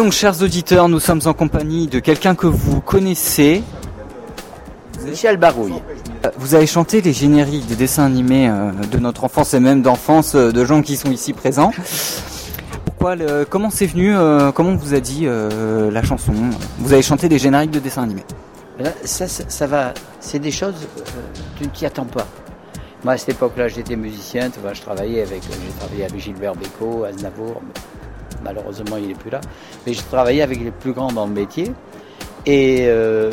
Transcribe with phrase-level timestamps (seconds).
[0.00, 3.62] Donc, chers auditeurs, nous sommes en compagnie de quelqu'un que vous connaissez.
[5.04, 5.74] Michel Barouille.
[6.38, 10.34] Vous avez chanté les génériques des dessins animés euh, de notre enfance et même d'enfance
[10.34, 11.70] euh, de gens qui sont ici présents.
[12.86, 16.32] Pourquoi le- Comment c'est venu euh, Comment on vous a dit euh, la chanson?
[16.78, 18.24] Vous avez chanté des génériques de dessins animés.
[19.04, 21.02] Ça, ça, ça va, c'est des choses, euh,
[21.58, 22.26] tu ne t'y attends pas.
[23.04, 26.54] Moi, à cette époque-là, j'étais musicien, tu vois, je travaillais avec, j'ai travaillé avec Gilbert
[26.54, 27.60] Bécaud, Aznavour,
[28.44, 29.40] malheureusement, il n'est plus là,
[29.86, 31.72] mais j'ai travaillé avec les plus grands dans le métier.
[32.46, 33.30] Et euh,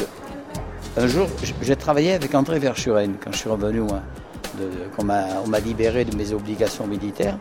[0.98, 1.28] un jour,
[1.62, 4.02] j'ai travaillé avec André Verschuren quand je suis revenu, moi,
[4.98, 7.38] on m'a libéré de mes obligations militaires.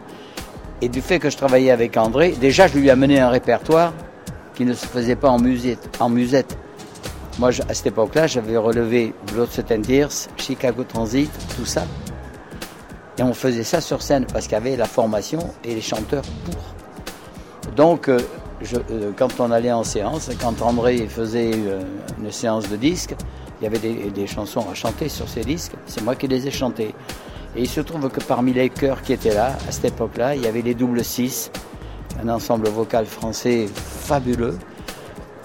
[0.82, 3.94] Et du fait que je travaillais avec André, déjà, je lui ai amené un répertoire
[4.54, 6.58] qui ne se faisait pas en musette.
[7.38, 11.84] Moi, à cette époque-là, j'avais relevé Blood, Sweat and Tears, Chicago Transit, tout ça.
[13.18, 16.24] Et on faisait ça sur scène parce qu'il y avait la formation et les chanteurs
[16.44, 16.75] pour.
[17.76, 18.18] Donc, euh,
[18.90, 21.82] euh, quand on allait en séance, quand André faisait euh,
[22.18, 23.14] une séance de disques,
[23.60, 25.72] il y avait des, chansons à chanter sur ces disques.
[25.84, 26.94] C'est moi qui les ai chantées.
[27.54, 30.42] Et il se trouve que parmi les chœurs qui étaient là, à cette époque-là, il
[30.42, 31.50] y avait les doubles six,
[32.22, 34.58] un ensemble vocal français fabuleux.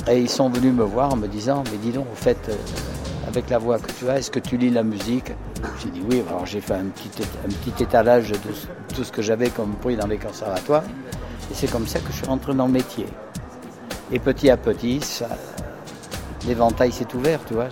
[0.09, 2.49] Et ils sont venus me voir en me disant, mais dis donc, au fait,
[3.27, 5.31] avec la voix que tu as, est-ce que tu lis la musique?
[5.81, 7.11] J'ai dit oui, alors j'ai fait un petit,
[7.45, 8.37] un petit étalage de
[8.93, 10.83] tout ce que j'avais comme prix dans les conservatoires.
[11.51, 13.05] Et c'est comme ça que je suis rentré dans le métier.
[14.11, 15.01] Et petit à petit,
[16.47, 17.67] l'éventail s'est ouvert, tu vois.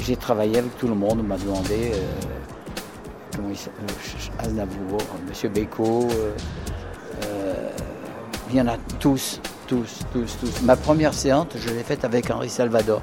[0.00, 1.98] J'ai travaillé avec tout le monde, on m'a demandé, euh,
[3.36, 4.98] comment il euh, Aznavour,
[5.28, 6.32] Monsieur Bécaud, euh,
[7.26, 7.54] euh,
[8.50, 10.62] il y en a tous, tous, tous, tous.
[10.62, 13.02] Ma première séance, je l'ai faite avec Henri Salvador.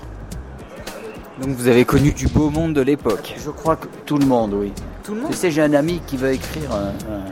[1.41, 3.35] Donc vous avez connu du beau monde de l'époque.
[3.37, 4.71] Je crois que tout le monde, oui.
[5.03, 7.25] Tout le Tu sais, j'ai un ami qui veut écrire un- un-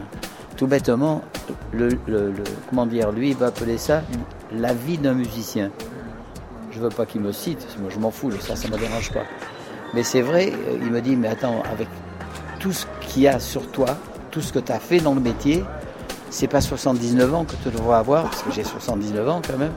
[0.64, 1.22] tout bêtement,
[2.70, 4.02] comment dire, lui, il va appeler ça
[4.54, 5.72] la vie d'un musicien.
[6.72, 9.24] Je veux pas qu'il me cite, moi je m'en fous, ça, ça me dérange pas.
[9.94, 11.90] Mais c'est vrai, euh, il me dit, mais attends, avec
[12.62, 13.98] tout ce qu'il y a sur toi,
[14.32, 15.66] tout ce que tu as fait dans le métier,
[16.30, 19.74] c'est pas 79 ans que tu devrais avoir, parce que j'ai 79 ans quand même,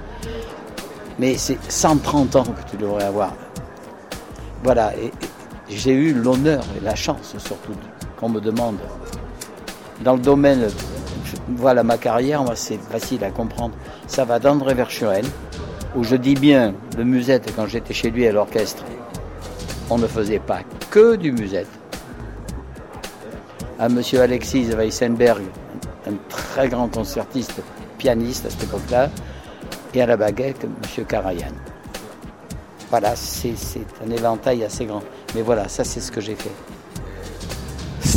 [1.19, 3.35] mais c'est 130 ans que tu devrais avoir.
[4.63, 5.11] Voilà, et
[5.69, 7.75] j'ai eu l'honneur et la chance surtout
[8.21, 8.79] qu'on me demande.
[10.01, 10.69] Dans le domaine,
[11.49, 13.75] voilà ma carrière, moi c'est facile à comprendre.
[14.07, 15.25] Ça va d'André Verschuren,
[15.95, 18.85] où je dis bien le musette quand j'étais chez lui à l'orchestre.
[19.89, 21.69] On ne faisait pas que du musette.
[23.79, 25.43] À monsieur Alexis Weissenberg,
[26.07, 27.63] un très grand concertiste,
[27.99, 29.11] pianiste à cette époque-là,
[29.95, 31.53] et à la baguette, monsieur Karajan.
[32.91, 33.55] Voilà, c'est
[34.07, 35.03] un éventail assez grand.
[35.35, 36.53] Mais voilà, ça c'est ce que j'ai fait.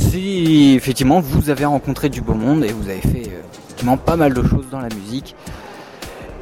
[0.09, 4.15] Si effectivement vous avez rencontré du beau monde et vous avez fait euh, effectivement pas
[4.15, 5.35] mal de choses dans la musique.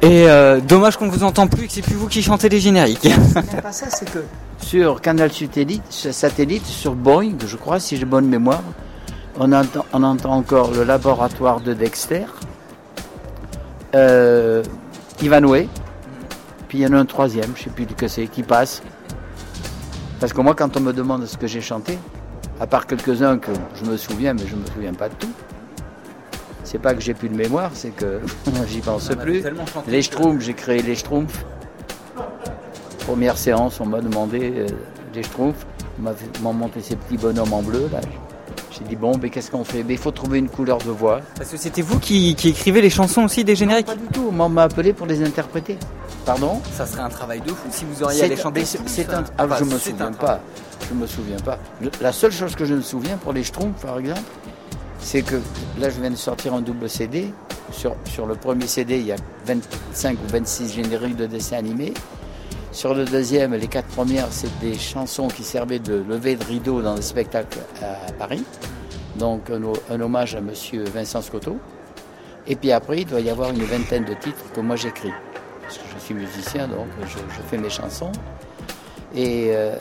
[0.00, 2.60] Et euh, dommage qu'on vous entend plus et que c'est plus vous qui chantez les
[2.60, 3.08] génériques.
[3.34, 4.20] C'est pas ça, c'est que
[4.58, 8.62] sur Canal Satellite, sur satellite, sur Boeing, je crois, si j'ai bonne mémoire,
[9.38, 12.24] on entend, on entend encore le laboratoire de Dexter,
[13.94, 14.62] euh,
[15.20, 15.68] Ivanhoe,
[16.68, 18.82] puis il y en a un troisième, je sais plus que c'est, qui passe.
[20.20, 21.98] Parce que moi, quand on me demande ce que j'ai chanté,
[22.60, 25.30] à part quelques-uns que je me souviens, mais je me souviens pas de tout.
[26.64, 28.20] C'est pas que j'ai plus de mémoire, c'est que
[28.68, 29.42] j'y pense plus.
[29.88, 31.44] Les Schtroumpfs, j'ai créé les Schtroumpfs.
[33.06, 34.66] Première séance, on m'a demandé euh,
[35.14, 35.66] les Schtroumpfs.
[35.98, 37.88] On m'a monté ces petits bonhommes en bleu.
[37.90, 38.00] là.
[38.70, 39.82] J'ai dit, bon, mais qu'est-ce qu'on fait?
[39.82, 41.20] Mais Il faut trouver une couleur de voix.
[41.36, 43.86] Parce que c'était vous qui, qui écrivez les chansons aussi des génériques?
[43.86, 45.76] Pas du tout, on m'a appelé pour les interpréter.
[46.28, 48.62] Pardon Ça serait un travail de fou si vous auriez à les chanter.
[48.66, 49.24] c'est- un.
[49.38, 50.40] Ah, je me souviens pas.
[50.86, 51.58] Je me souviens pas.
[52.02, 54.20] La seule chose que je me souviens pour les Schtroumpfs, par exemple,
[55.00, 55.36] c'est que
[55.80, 57.32] là, je viens de sortir un double CD.
[57.72, 59.16] Sur, sur le premier CD, il y a
[59.46, 61.94] 25 ou 26 génériques de dessins animés.
[62.72, 66.82] Sur le deuxième, les quatre premières, c'est des chansons qui servaient de levée de rideau
[66.82, 68.44] dans des spectacles à Paris.
[69.16, 69.62] Donc un,
[69.94, 71.56] un hommage à Monsieur Vincent Scotto.
[72.46, 75.12] Et puis après, il doit y avoir une vingtaine de titres que moi j'écris.
[75.68, 78.10] Parce que je suis musicien, donc je, fais mes chansons.
[79.14, 79.76] Et euh,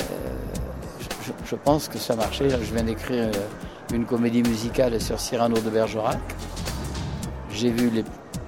[1.45, 2.49] je, pense que ça marchait.
[2.49, 6.19] Je viens d'écrire euh, une comédie musicale sur Cyrano de Bergerac.
[7.53, 8.03] J'ai vu les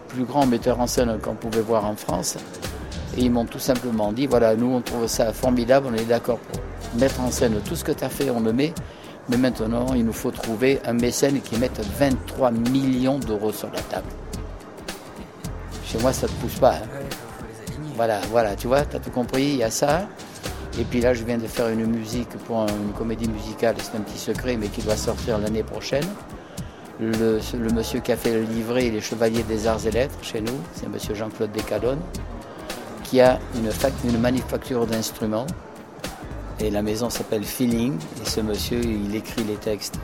[0.10, 2.36] plus grands metteurs en scène qu'on pouvait voir en France.
[3.16, 6.40] Et ils m'ont tout simplement dit, voilà, nous on trouve ça formidable, on est d'accord
[6.40, 6.60] pour
[7.00, 8.74] mettre en scène tout ce que tu as fait, on le met.
[9.30, 13.80] Mais maintenant, il nous faut trouver un mécène qui mette 23 millions d'euros sur la
[13.84, 14.10] table.
[15.86, 16.74] Chez moi, ça ne pousse pas.
[16.74, 17.09] hein.
[18.00, 20.08] Voilà, voilà, tu vois, tu as tout compris, il y a ça.
[20.80, 23.98] Et puis là, je viens de faire une musique pour un- une comédie musicale, c'est
[23.98, 26.06] un petit secret, mais qui doit sortir l'année prochaine.
[27.02, 27.42] Le,
[27.74, 30.56] monsieur qui a fait le livret et les chevaliers des arts et lettres chez nous,
[30.76, 32.00] c'est monsieur Jean-Claude Descadonnes,
[33.04, 33.70] qui a une,
[34.10, 35.48] une manufacture d'instruments.
[36.62, 37.98] Et la maison s'appelle Feeling.
[38.24, 40.00] Et ce monsieur, il écrit les textes.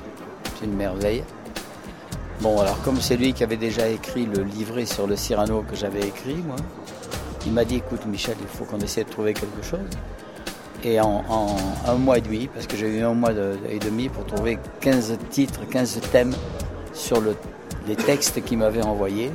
[0.59, 1.23] C'est une merveille.
[2.41, 5.77] Bon, alors comme c'est lui qui avait déjà écrit le livret sur le Cyrano que
[5.77, 6.57] j'avais écrit, moi,
[7.45, 9.79] il m'a dit écoute Michel, il faut qu'on essaie de trouver quelque chose.
[10.83, 11.23] Et en,
[11.87, 13.31] un mois et demi, parce que j'ai eu un mois
[13.69, 16.35] et demi pour trouver 15 titres, 15 thèmes
[16.93, 17.21] sur
[17.87, 19.31] les textes qu'il m'avait envoyés.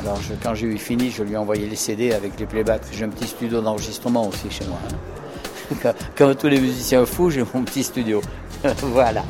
[0.00, 2.82] Alors quand j'ai eu fini, je lui ai envoyé les CD avec les playbacks.
[2.92, 4.78] J'ai un petit studio d'enregistrement aussi chez moi.
[4.90, 5.92] Hein.
[6.16, 8.20] Comme tous les musiciens fous, j'ai mon petit studio.
[8.82, 9.24] voilà.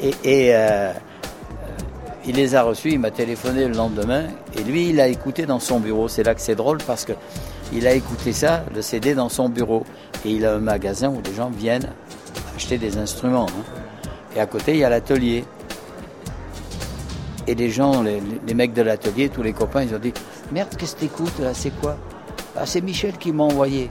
[0.00, 0.14] Et,
[0.54, 0.92] euh,
[2.26, 4.24] il les a reçus, il m'a téléphoné le lendemain,
[4.58, 6.08] et lui, il a écouté dans son bureau.
[6.08, 7.12] C'est là que c'est drôle parce que
[7.72, 9.84] il a écouté ça, le CD, dans son bureau.
[10.24, 11.88] Et il a un magasin où les gens viennent
[12.56, 13.46] acheter des instruments.
[13.46, 14.08] Hein.
[14.36, 15.44] Et à côté, il y a l'atelier.
[17.46, 20.12] Et les gens, les, mecs de l'atelier, tous les copains, ils ont dit
[20.52, 21.96] Merde, qu'est-ce que t'écoutes là C'est quoi?
[22.56, 23.90] Ah, c'est Michel qui m'a envoyé.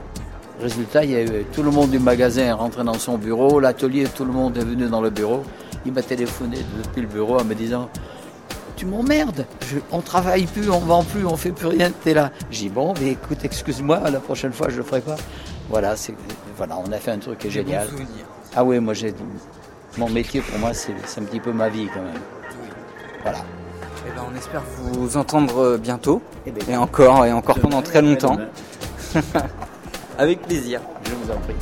[0.60, 3.60] Résultat, il y a eu tout le monde du magasin est rentré dans son bureau,
[3.60, 5.42] l'atelier, tout le monde est venu dans le bureau.
[5.84, 7.88] Il m'a téléphoné depuis le bureau en me disant
[8.76, 9.46] tu m'emmerdes.
[9.90, 12.30] On travaille plus, on vend plus, on fait plus rien, tu es là.
[12.50, 15.16] J'ai dit bon, mais écoute, excuse-moi, la prochaine fois je le ferai pas.
[15.70, 16.14] Voilà, c'est
[16.56, 17.88] voilà, on a fait un truc qui est génial.
[18.54, 19.14] ah oui, moi j'ai
[19.98, 22.20] mon métier pour moi c'est un petit peu ma vie quand même.
[23.22, 23.38] Voilà.
[24.06, 27.82] Eh ben, on espère vous entendre euh, bientôt eh ben, et, encore et encore pendant
[27.82, 28.38] très longtemps.
[30.18, 30.80] Avec plaisir.
[31.04, 31.54] Je vous en prie.